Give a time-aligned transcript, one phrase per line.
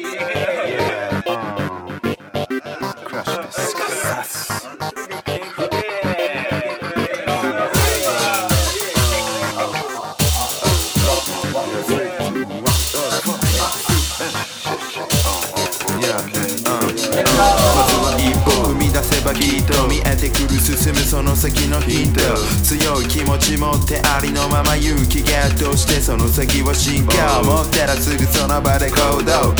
[0.00, 0.41] Yeah,
[19.32, 22.20] と見えてくる進むその先のヒント。
[22.62, 29.54] 強い気持ち持ってありのまま勇気ゲットしてその先は進化持ったらすぐその場で行動。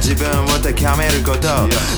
[0.00, 1.48] 自分を高めること。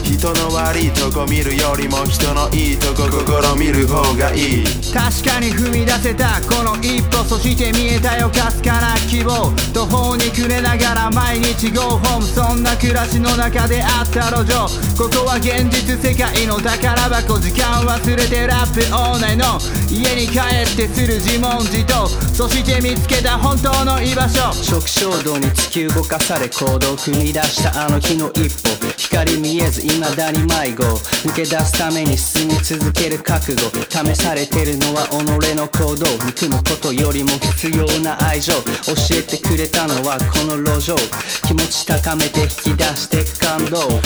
[0.03, 4.65] 人の悪いとこ見るよりも人のいいとこ心見る方がいい。
[4.93, 9.53] 確かに踏み出せたこの一歩そして見えたよかすかな希望。
[9.73, 14.67] 途方に暮れながら毎日 Go home そんな暮らしの中であった路上。
[14.99, 19.59] ここは現実世界の宝箱時間忘れてラップオーナイの。
[19.91, 22.09] 家に帰ってする自問自答。
[22.35, 24.43] そして見つけた本当の居場所。
[24.53, 30.83] 初期衝動に突き動かされ行動を踏み出したあの日の一歩光見えず未だに迷子
[31.29, 33.69] 抜け出すために進み続ける覚悟。
[33.91, 35.21] 試されてるのは己
[35.55, 38.55] の行動憎むことよりも必要な愛情。
[38.55, 40.97] 教えてくれたのはこの路上。
[41.45, 44.01] 気持ち高めて引き出して感動。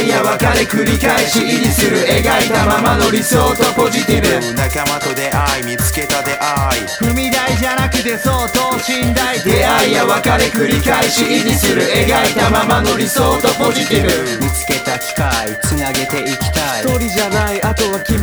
[0.00, 4.54] 出会いや別れ繰り返し維持する描いたままの理想とポジティブ。
[4.54, 6.82] 仲間と出会い見つけた出会い。
[6.88, 9.42] 踏み台じゃなくて相当信頼。
[9.44, 14.42] 出会いや別れ繰り返し維持する描いたままの理想とポジティブ。
[14.42, 16.59] 見つけた機会つなげていきたい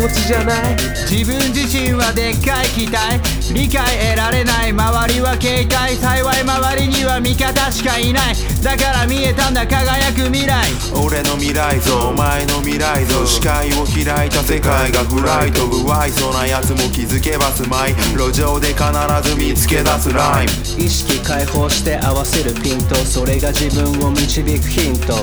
[0.07, 0.75] 持ちじゃない。
[1.09, 3.19] 自分自身はでっかい期待。
[3.53, 3.83] 理解
[4.15, 4.71] 得られない。
[4.71, 8.35] 周りは警戒幸い周りには味方しかいない。
[8.63, 9.67] だから見えたんだ。
[9.67, 10.67] 輝く未来。
[10.95, 13.25] 俺の未来像お前の未来像。
[13.25, 17.95] 視界を開いた世界がフライト不愛想なやつも気づけば住まい。
[18.15, 18.83] 路上で必
[19.29, 22.95] ず見つけ出すライム意識解放して合わせるピント。
[22.95, 25.15] それが自分を導くヒント。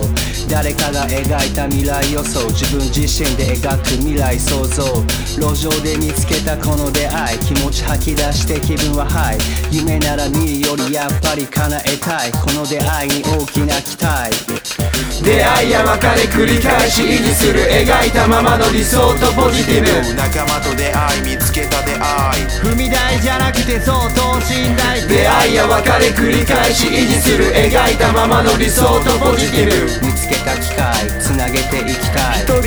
[0.50, 2.46] 誰かが描いた未来予想。
[2.50, 4.82] 自分自身で描く未来創造
[5.38, 9.38] 路上で見つけたこの出会い気持ち吐き出して気分はハイ。
[9.70, 14.34] 夢なら見るよりやっぱり叶えたいこの出会いに大きな期待。
[15.22, 20.14] 出会いや別れ繰り返し維持する描いたままの理想とポジティブ。
[20.18, 22.42] 仲間と出会い見つけた出会い。
[22.58, 25.06] 踏み台じゃなくて相当信頼。
[25.06, 30.06] 出会いや別れ繰り返し維持する描いたままの理想とポジティブ。
[30.06, 31.93] 見つけた機会つなげてい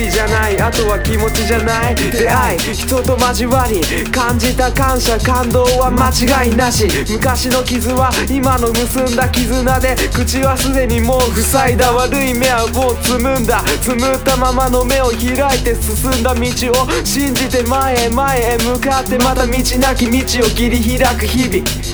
[0.06, 0.60] じゃない。
[0.60, 1.94] あとは気持ちじゃない。
[1.94, 3.80] 出会い人と交わり。
[4.10, 6.86] 感じた感謝感動は間違いなし。
[7.10, 9.96] 昔の傷は今の結んだ絆で。
[10.12, 13.64] 口はすでにもう塞いだ悪い目はもうつむんだ。
[13.82, 21.87] つむったままの目を開いて進んだ道を信じて前へ前へ向かってまた道なき道を切り開く日々。